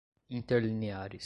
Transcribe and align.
interlineares 0.31 1.19